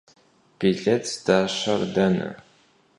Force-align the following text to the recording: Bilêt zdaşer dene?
Bilêt 0.59 1.03
zdaşer 1.13 1.81
dene? 1.95 2.31